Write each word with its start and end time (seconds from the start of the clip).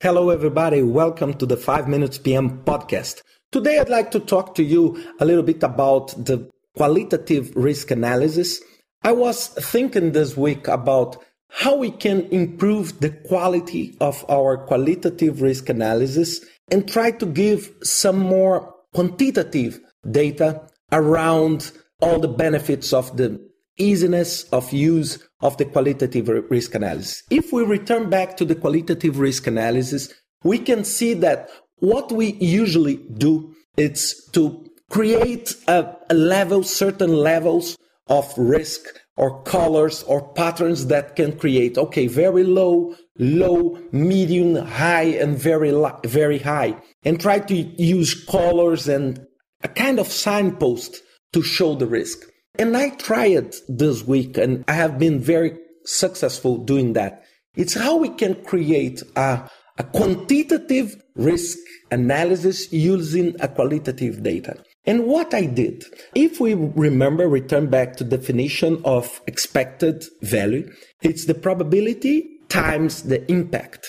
Hello, 0.00 0.30
everybody. 0.30 0.80
Welcome 0.80 1.34
to 1.38 1.44
the 1.44 1.56
5 1.56 1.88
Minutes 1.88 2.18
PM 2.18 2.62
podcast. 2.62 3.22
Today, 3.50 3.80
I'd 3.80 3.88
like 3.88 4.12
to 4.12 4.20
talk 4.20 4.54
to 4.54 4.62
you 4.62 4.96
a 5.18 5.24
little 5.24 5.42
bit 5.42 5.60
about 5.64 6.10
the 6.24 6.48
qualitative 6.76 7.50
risk 7.56 7.90
analysis. 7.90 8.62
I 9.02 9.10
was 9.10 9.48
thinking 9.48 10.12
this 10.12 10.36
week 10.36 10.68
about 10.68 11.16
how 11.50 11.74
we 11.74 11.90
can 11.90 12.26
improve 12.26 13.00
the 13.00 13.10
quality 13.10 13.96
of 14.00 14.24
our 14.30 14.58
qualitative 14.66 15.42
risk 15.42 15.68
analysis 15.68 16.46
and 16.70 16.88
try 16.88 17.10
to 17.10 17.26
give 17.26 17.74
some 17.82 18.20
more 18.20 18.72
quantitative 18.94 19.80
data 20.08 20.62
around 20.92 21.72
all 22.00 22.20
the 22.20 22.28
benefits 22.28 22.92
of 22.92 23.16
the 23.16 23.44
easiness 23.78 24.44
of 24.50 24.72
use 24.72 25.18
of 25.40 25.56
the 25.56 25.64
qualitative 25.64 26.28
risk 26.50 26.74
analysis. 26.74 27.22
If 27.30 27.52
we 27.52 27.64
return 27.64 28.10
back 28.10 28.36
to 28.36 28.44
the 28.44 28.54
qualitative 28.54 29.18
risk 29.18 29.46
analysis, 29.46 30.12
we 30.44 30.58
can 30.58 30.84
see 30.84 31.14
that 31.14 31.50
what 31.76 32.10
we 32.12 32.32
usually 32.34 32.96
do 32.96 33.54
is 33.76 34.28
to 34.32 34.66
create 34.90 35.54
a, 35.66 35.96
a 36.10 36.14
level, 36.14 36.62
certain 36.62 37.12
levels 37.12 37.76
of 38.08 38.32
risk 38.36 38.80
or 39.16 39.42
colors 39.42 40.02
or 40.04 40.32
patterns 40.32 40.86
that 40.86 41.16
can 41.16 41.36
create, 41.36 41.76
okay, 41.76 42.06
very 42.06 42.44
low, 42.44 42.94
low, 43.18 43.78
medium, 43.92 44.54
high, 44.54 45.02
and 45.02 45.36
very, 45.36 45.72
very 46.04 46.38
high. 46.38 46.76
And 47.04 47.20
try 47.20 47.40
to 47.40 47.54
use 47.54 48.24
colors 48.24 48.88
and 48.88 49.26
a 49.62 49.68
kind 49.68 49.98
of 49.98 50.06
signpost 50.06 51.02
to 51.32 51.42
show 51.42 51.74
the 51.74 51.86
risk. 51.86 52.20
And 52.56 52.76
I 52.76 52.90
tried 52.90 53.54
this 53.68 54.04
week 54.04 54.36
and 54.36 54.64
I 54.68 54.72
have 54.72 54.98
been 54.98 55.20
very 55.20 55.58
successful 55.84 56.58
doing 56.58 56.92
that. 56.94 57.24
It's 57.56 57.74
how 57.74 57.96
we 57.96 58.10
can 58.10 58.34
create 58.44 59.02
a, 59.16 59.48
a 59.78 59.84
quantitative 59.84 60.96
risk 61.16 61.58
analysis 61.90 62.72
using 62.72 63.36
a 63.40 63.48
qualitative 63.48 64.22
data. 64.22 64.62
And 64.84 65.06
what 65.06 65.34
I 65.34 65.44
did, 65.44 65.84
if 66.14 66.40
we 66.40 66.54
remember, 66.54 67.28
return 67.28 67.68
back 67.68 67.96
to 67.96 68.04
definition 68.04 68.80
of 68.84 69.20
expected 69.26 70.04
value, 70.22 70.72
it's 71.02 71.26
the 71.26 71.34
probability 71.34 72.28
times 72.48 73.02
the 73.02 73.30
impact. 73.30 73.86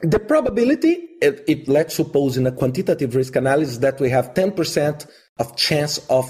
The 0.00 0.18
probability, 0.18 1.08
if, 1.20 1.40
if 1.46 1.68
let's 1.68 1.94
suppose 1.94 2.36
in 2.36 2.46
a 2.46 2.52
quantitative 2.52 3.14
risk 3.14 3.36
analysis 3.36 3.78
that 3.78 4.00
we 4.00 4.10
have 4.10 4.34
10% 4.34 5.08
of 5.38 5.56
chance 5.56 5.98
of 6.10 6.28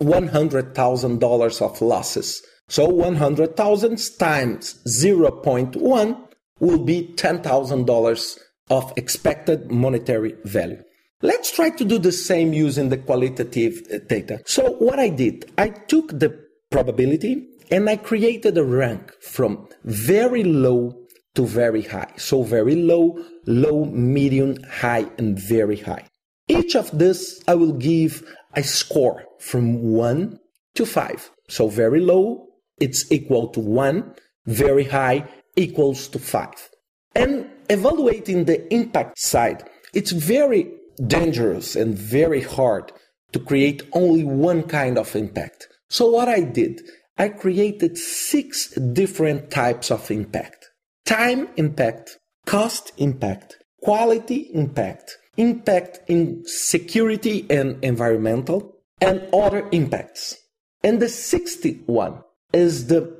$100,000 0.00 1.62
of 1.62 1.82
losses. 1.82 2.42
So 2.68 2.88
100,000 2.88 3.98
times 4.18 4.80
0.1 4.86 6.28
will 6.60 6.84
be 6.84 7.12
$10,000 7.16 8.38
of 8.70 8.92
expected 8.96 9.70
monetary 9.70 10.36
value. 10.44 10.82
Let's 11.22 11.50
try 11.50 11.70
to 11.70 11.84
do 11.84 11.98
the 11.98 12.12
same 12.12 12.54
using 12.54 12.88
the 12.88 12.96
qualitative 12.96 13.82
uh, 13.92 13.98
data. 14.08 14.40
So 14.46 14.72
what 14.74 14.98
I 14.98 15.08
did, 15.08 15.50
I 15.58 15.68
took 15.68 16.18
the 16.18 16.38
probability 16.70 17.46
and 17.70 17.90
I 17.90 17.96
created 17.96 18.56
a 18.56 18.64
rank 18.64 19.12
from 19.20 19.68
very 19.84 20.44
low 20.44 20.96
to 21.34 21.46
very 21.46 21.82
high. 21.82 22.12
So 22.16 22.42
very 22.42 22.74
low, 22.74 23.22
low, 23.46 23.84
medium, 23.84 24.56
high, 24.62 25.10
and 25.18 25.38
very 25.38 25.76
high. 25.76 26.06
Each 26.48 26.74
of 26.74 26.90
this 26.96 27.42
I 27.46 27.54
will 27.54 27.72
give 27.72 28.26
a 28.54 28.62
score 28.62 29.24
from 29.38 29.92
1 29.92 30.38
to 30.74 30.86
5. 30.86 31.30
So 31.48 31.68
very 31.68 32.00
low, 32.00 32.48
it's 32.78 33.10
equal 33.10 33.48
to 33.48 33.60
1, 33.60 34.14
very 34.46 34.84
high 34.84 35.28
equals 35.56 36.08
to 36.08 36.18
5. 36.18 36.70
And 37.14 37.50
evaluating 37.68 38.44
the 38.44 38.72
impact 38.72 39.18
side, 39.18 39.68
it's 39.92 40.12
very 40.12 40.70
dangerous 41.06 41.76
and 41.76 41.96
very 41.96 42.42
hard 42.42 42.92
to 43.32 43.38
create 43.38 43.82
only 43.92 44.24
one 44.24 44.62
kind 44.62 44.98
of 44.98 45.14
impact. 45.16 45.68
So 45.88 46.10
what 46.10 46.28
I 46.28 46.40
did, 46.40 46.82
I 47.18 47.28
created 47.28 47.98
six 47.98 48.70
different 48.74 49.50
types 49.50 49.90
of 49.90 50.10
impact. 50.10 50.70
Time 51.04 51.48
impact, 51.56 52.18
cost 52.46 52.92
impact, 52.96 53.56
quality 53.82 54.50
impact, 54.54 55.18
impact 55.36 56.00
in 56.08 56.42
security 56.46 57.46
and 57.50 57.82
environmental, 57.84 58.76
and 59.00 59.26
other 59.32 59.68
impacts. 59.72 60.36
And 60.82 61.00
the 61.00 61.06
60th 61.06 61.86
one 61.86 62.22
is 62.52 62.88
the 62.88 63.18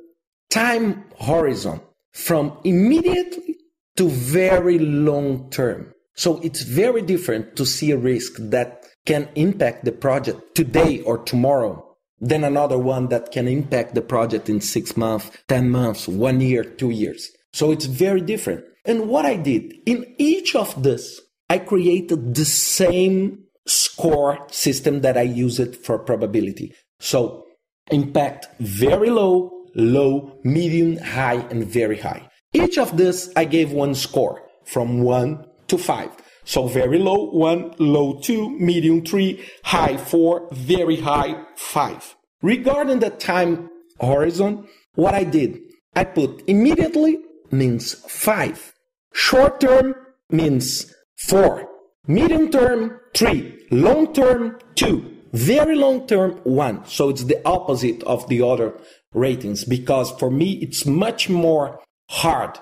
time 0.49 1.05
horizon 1.19 1.81
from 2.13 2.57
immediately 2.63 3.57
to 3.97 4.09
very 4.09 4.79
long 4.79 5.49
term. 5.49 5.93
So 6.15 6.39
it's 6.41 6.61
very 6.61 7.01
different 7.01 7.55
to 7.55 7.65
see 7.65 7.91
a 7.91 7.97
risk 7.97 8.33
that 8.37 8.85
can 9.05 9.29
impact 9.35 9.85
the 9.85 9.91
project 9.91 10.55
today 10.55 11.01
or 11.01 11.17
tomorrow 11.17 11.87
than 12.19 12.43
another 12.43 12.77
one 12.77 13.07
that 13.07 13.31
can 13.31 13.47
impact 13.47 13.95
the 13.95 14.01
project 14.01 14.47
in 14.49 14.61
six 14.61 14.95
months, 14.95 15.31
10 15.47 15.69
months, 15.69 16.07
one 16.07 16.39
year, 16.39 16.63
two 16.63 16.91
years. 16.91 17.31
So 17.53 17.71
it's 17.71 17.85
very 17.85 18.21
different. 18.21 18.63
And 18.85 19.09
what 19.09 19.25
I 19.25 19.35
did 19.35 19.73
in 19.85 20.15
each 20.17 20.55
of 20.55 20.83
this, 20.83 21.19
I 21.51 21.57
created 21.59 22.33
the 22.33 22.45
same 22.45 23.43
score 23.67 24.47
system 24.49 25.01
that 25.01 25.17
I 25.17 25.23
use 25.23 25.59
it 25.59 25.75
for 25.75 25.99
probability. 25.99 26.73
So 27.01 27.45
impact 27.91 28.47
very 28.61 29.09
low, 29.09 29.65
low, 29.75 30.39
medium, 30.45 30.95
high, 30.99 31.45
and 31.51 31.65
very 31.67 31.97
high. 31.97 32.29
Each 32.53 32.77
of 32.77 32.95
this 32.95 33.33
I 33.35 33.43
gave 33.43 33.73
one 33.73 33.95
score 33.95 34.41
from 34.63 35.01
one 35.01 35.45
to 35.67 35.77
five. 35.77 36.11
So 36.45 36.67
very 36.67 36.99
low, 36.99 37.29
one, 37.31 37.73
low, 37.79 38.21
two, 38.21 38.51
medium, 38.51 39.03
three, 39.03 39.43
high, 39.65 39.97
four, 39.97 40.47
very 40.53 41.01
high, 41.01 41.35
five. 41.57 42.15
Regarding 42.41 42.99
the 42.99 43.09
time 43.09 43.69
horizon, 43.99 44.69
what 44.95 45.13
I 45.13 45.25
did, 45.25 45.59
I 45.97 46.05
put 46.05 46.43
immediately 46.47 47.19
means 47.51 47.93
five. 48.07 48.73
Short 49.11 49.59
term 49.59 49.95
means 50.29 50.95
four. 51.27 51.67
Medium 52.07 52.49
term, 52.51 52.99
three. 53.15 53.67
Long 53.71 54.13
term, 54.13 54.59
two. 54.75 55.17
Very 55.33 55.75
long 55.75 56.07
term, 56.07 56.39
one. 56.43 56.85
So 56.85 57.09
it's 57.09 57.23
the 57.23 57.41
opposite 57.45 58.03
of 58.03 58.27
the 58.27 58.41
other 58.41 58.73
ratings 59.13 59.63
because 59.63 60.11
for 60.11 60.29
me, 60.29 60.53
it's 60.61 60.85
much 60.85 61.29
more 61.29 61.79
hard 62.09 62.59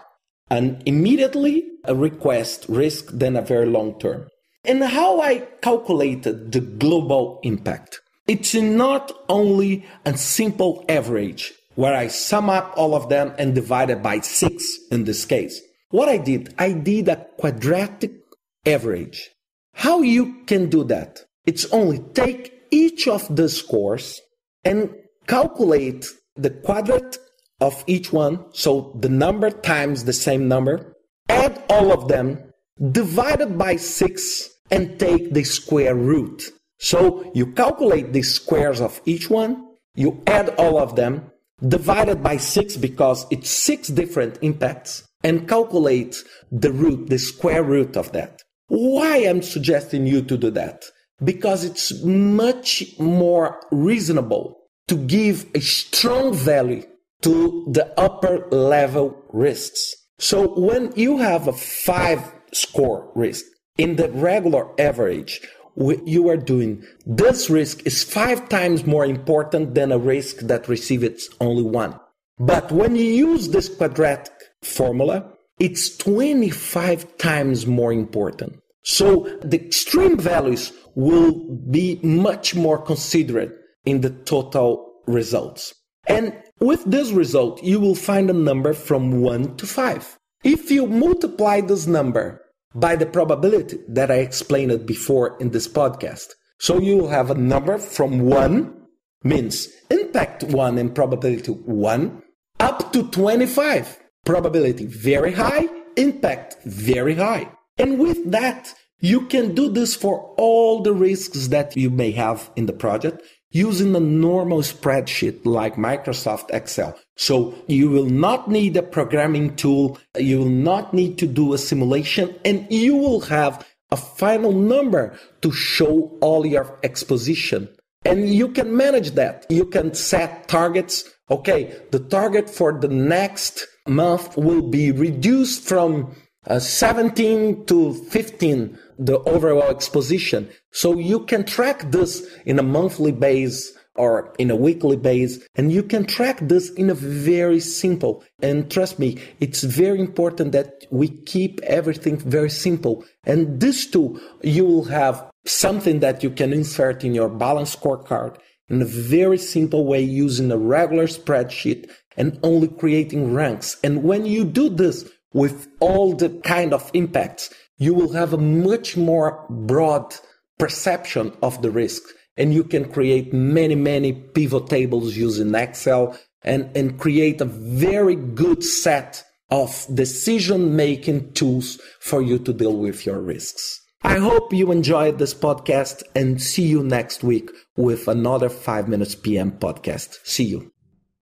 and 0.50 0.82
immediately 0.86 1.66
a 1.86 1.96
request 1.96 2.66
risk 2.70 3.08
than 3.12 3.36
a 3.36 3.42
very 3.42 3.66
long 3.66 4.00
term. 4.00 4.28
And 4.66 4.84
how 4.84 5.22
I 5.22 5.40
calculated 5.62 6.52
the 6.52 6.60
global 6.60 7.40
impact. 7.44 8.02
It's 8.28 8.54
not 8.54 9.12
only 9.28 9.86
a 10.06 10.16
simple 10.18 10.86
average 10.88 11.54
where 11.76 11.96
I 11.96 12.08
sum 12.08 12.50
up 12.50 12.74
all 12.76 12.94
of 12.94 13.10
them 13.10 13.34
and 13.40 13.56
divide 13.56 13.90
it 13.90 14.04
by 14.04 14.20
six 14.20 14.78
in 14.92 15.06
this 15.06 15.26
case. 15.26 15.62
What 15.92 16.10
I 16.10 16.18
did, 16.18 16.54
I 16.60 16.74
did 16.74 17.08
a 17.08 17.26
quadratic 17.38 18.19
average. 18.66 19.30
How 19.74 20.02
you 20.02 20.44
can 20.46 20.70
do 20.70 20.84
that? 20.86 21.26
It's 21.46 21.66
only 21.72 22.00
take 22.14 22.54
each 22.72 23.08
of 23.08 23.36
the 23.36 23.50
scores 23.50 24.20
and 24.64 24.94
calculate 25.28 26.06
the 26.36 26.50
quadrant 26.50 27.18
of 27.62 27.84
each 27.88 28.12
one. 28.12 28.46
So 28.54 28.96
the 29.00 29.10
number 29.10 29.50
times 29.50 30.04
the 30.04 30.14
same 30.14 30.48
number, 30.48 30.96
add 31.28 31.64
all 31.70 31.92
of 31.92 32.08
them, 32.08 32.52
divided 32.92 33.58
by 33.58 33.76
six, 33.78 34.50
and 34.72 35.00
take 35.00 35.34
the 35.34 35.44
square 35.44 35.96
root. 35.96 36.44
So 36.80 37.32
you 37.34 37.52
calculate 37.54 38.14
the 38.14 38.22
squares 38.22 38.80
of 38.80 39.02
each 39.06 39.30
one, 39.30 39.66
you 39.96 40.22
add 40.28 40.50
all 40.58 40.80
of 40.80 40.96
them, 40.96 41.32
divided 41.68 42.24
by 42.24 42.38
six 42.38 42.78
because 42.78 43.26
it's 43.30 43.50
six 43.50 43.90
different 43.90 44.38
impacts, 44.42 45.04
and 45.24 45.48
calculate 45.48 46.24
the 46.52 46.72
root, 46.72 47.10
the 47.10 47.20
square 47.20 47.64
root 47.64 47.98
of 47.98 48.12
that. 48.14 48.42
Why 48.70 49.18
I'm 49.18 49.42
suggesting 49.42 50.08
you 50.08 50.22
to 50.24 50.38
do 50.38 50.50
that? 50.52 50.86
Because 51.24 51.66
it's 51.66 52.02
much 52.04 52.98
more 52.98 53.62
reasonable 53.72 54.58
to 54.88 54.96
give 54.96 55.46
a 55.54 55.60
strong 55.60 56.34
value 56.34 56.84
to 57.22 57.68
the 57.70 57.94
upper 58.00 58.48
level 58.50 59.22
risks. 59.34 59.96
So 60.18 60.48
when 60.58 60.94
you 60.96 61.18
have 61.18 61.48
a 61.48 61.54
five 61.54 62.34
score 62.54 63.12
risk 63.16 63.46
in 63.78 63.98
the 63.98 64.10
regular 64.10 64.70
average, 64.80 65.42
you 65.76 66.30
are 66.30 66.38
doing 66.38 66.84
this 67.06 67.50
risk 67.50 67.86
is 67.86 68.04
five 68.04 68.50
times 68.50 68.86
more 68.86 69.06
important 69.06 69.76
than 69.76 69.92
a 69.92 69.98
risk 69.98 70.38
that 70.40 70.68
receives 70.68 71.30
only 71.40 71.64
one. 71.64 72.00
But 72.38 72.72
when 72.72 72.96
you 72.96 73.04
use 73.04 73.50
this 73.50 73.70
quadratic 73.70 74.34
formula, 74.62 75.34
it's 75.60 75.96
25 75.98 77.18
times 77.18 77.68
more 77.68 77.94
important. 77.94 78.60
So 78.84 79.28
the 79.44 79.64
extreme 79.64 80.18
values 80.18 80.72
will 80.96 81.58
be 81.70 82.00
much 82.02 82.56
more 82.56 82.82
considerate 82.82 83.54
in 83.86 84.02
the 84.02 84.10
total 84.10 84.94
results. 85.08 85.74
And 86.08 86.36
with 86.60 86.84
this 86.86 87.12
result, 87.12 87.62
you 87.64 87.80
will 87.80 87.96
find 87.96 88.30
a 88.30 88.34
number 88.34 88.74
from 88.74 89.22
1 89.22 89.58
to 89.58 89.68
5. 89.68 90.18
If 90.44 90.72
you 90.72 90.88
multiply 90.88 91.62
this 91.62 91.86
number 91.86 92.42
by 92.76 92.96
the 92.96 93.06
probability 93.06 93.80
that 93.88 94.12
I 94.12 94.16
explained 94.16 94.86
before 94.86 95.38
in 95.40 95.50
this 95.50 95.68
podcast. 95.68 96.34
So 96.60 96.80
you 96.80 96.98
will 96.98 97.10
have 97.10 97.32
a 97.32 97.36
number 97.36 97.78
from 97.78 98.22
1 98.22 98.76
means 99.24 99.70
impact 99.90 100.44
1 100.44 100.78
and 100.78 100.94
probability 100.94 101.52
1 101.52 102.22
up 102.60 102.94
to 102.94 103.10
25. 103.10 104.00
Probability 104.30 104.86
very 104.86 105.32
high, 105.32 105.68
impact 105.98 106.58
very 106.64 107.16
high. 107.16 107.50
And 107.80 107.98
with 107.98 108.30
that, 108.30 108.76
you 109.00 109.22
can 109.22 109.56
do 109.56 109.72
this 109.72 109.96
for 109.96 110.36
all 110.38 110.84
the 110.84 110.94
risks 110.94 111.48
that 111.48 111.76
you 111.76 111.90
may 111.90 112.12
have 112.12 112.52
in 112.56 112.68
the 112.68 112.74
project 112.74 113.24
using 113.50 113.96
a 113.96 114.00
normal 114.00 114.60
spreadsheet 114.60 115.44
like 115.46 115.78
Microsoft 115.78 116.52
Excel. 116.52 116.96
So 117.18 117.56
you 117.66 117.90
will 117.90 118.06
not 118.06 118.48
need 118.48 118.78
a 118.78 118.84
programming 118.84 119.56
tool. 119.56 119.98
You 120.16 120.38
will 120.38 120.46
not 120.46 120.94
need 120.94 121.18
to 121.18 121.26
do 121.26 121.56
a 121.56 121.58
simulation 121.58 122.36
and 122.46 122.68
you 122.72 122.98
will 122.98 123.22
have 123.22 123.66
a 123.90 123.98
final 123.98 124.52
number 124.52 125.18
to 125.42 125.52
show 125.52 126.16
all 126.22 126.46
your 126.46 126.78
exposition. 126.84 127.68
And 128.06 128.30
you 128.30 128.50
can 128.50 128.78
manage 128.78 129.14
that. 129.14 129.48
You 129.50 129.66
can 129.66 129.96
set 129.96 130.48
targets. 130.48 131.04
Okay, 131.32 131.76
the 131.90 132.00
target 132.00 132.48
for 132.48 132.80
the 132.80 132.88
next 132.90 133.66
month 133.90 134.38
will 134.38 134.62
be 134.62 134.92
reduced 134.92 135.64
from 135.64 136.16
uh, 136.48 136.60
17 136.60 137.66
to 137.66 137.94
15 137.94 138.78
the 138.98 139.20
overall 139.20 139.70
exposition. 139.70 140.50
So 140.72 140.98
you 140.98 141.26
can 141.26 141.46
track 141.46 141.92
this 141.92 142.26
in 142.46 142.60
a 142.60 142.64
monthly 142.64 143.12
base 143.12 143.78
or 143.96 144.34
in 144.40 144.50
a 144.50 144.56
weekly 144.56 144.96
base, 144.96 145.46
and 145.56 145.74
you 145.74 145.84
can 145.84 146.06
track 146.06 146.40
this 146.42 146.70
in 146.72 146.90
a 146.90 146.94
very 146.94 147.60
simple. 147.60 148.24
And 148.42 148.72
trust 148.72 148.98
me, 148.98 149.18
it's 149.42 149.64
very 149.64 150.00
important 150.00 150.54
that 150.54 150.86
we 150.90 151.10
keep 151.10 151.60
everything 151.64 152.18
very 152.18 152.50
simple. 152.50 153.04
And 153.26 153.60
this 153.60 153.86
too, 153.86 154.22
you 154.42 154.64
will 154.64 154.86
have 154.86 155.30
something 155.46 156.00
that 156.00 156.24
you 156.24 156.30
can 156.30 156.54
insert 156.54 157.04
in 157.04 157.14
your 157.14 157.28
balance 157.28 157.76
scorecard 157.76 158.38
in 158.70 158.82
a 158.82 158.86
very 158.86 159.38
simple 159.38 159.86
way 159.86 160.02
using 160.02 160.52
a 160.52 160.58
regular 160.58 161.08
spreadsheet 161.08 161.90
and 162.18 162.40
only 162.44 162.68
creating 162.68 163.34
ranks. 163.34 163.78
And 163.84 164.04
when 164.04 164.26
you 164.26 164.44
do 164.46 164.70
this 164.70 165.10
with 165.34 165.68
all 165.80 166.16
the 166.16 166.30
kind 166.44 166.74
of 166.74 166.90
impacts, 166.94 167.54
you 167.78 167.94
will 167.94 168.14
have 168.14 168.34
a 168.34 168.38
much 168.38 168.98
more 168.98 169.46
broad 169.50 170.16
perception 170.58 171.34
of 171.42 171.62
the 171.62 171.72
risk. 171.72 172.04
And 172.38 172.54
you 172.54 172.64
can 172.64 172.92
create 172.92 173.34
many, 173.34 173.76
many 173.76 174.14
pivot 174.14 174.68
tables 174.68 175.16
using 175.16 175.54
Excel 175.56 176.18
and, 176.44 176.70
and 176.76 177.00
create 177.00 177.42
a 177.42 177.46
very 177.46 178.16
good 178.16 178.64
set 178.64 179.24
of 179.50 179.86
decision 179.94 180.76
making 180.76 181.34
tools 181.34 181.80
for 182.00 182.22
you 182.22 182.40
to 182.40 182.54
deal 182.54 182.78
with 182.78 183.06
your 183.06 183.20
risks. 183.20 183.82
I 184.04 184.18
hope 184.18 184.54
you 184.54 184.72
enjoyed 184.72 185.18
this 185.18 185.34
podcast 185.34 186.04
and 186.16 186.42
see 186.42 186.68
you 186.68 186.84
next 186.84 187.24
week 187.24 187.50
with 187.76 188.08
another 188.08 188.48
5 188.48 188.88
minutes 188.88 189.16
PM 189.16 189.52
podcast. 189.52 190.20
See 190.24 190.46
you. 190.46 190.72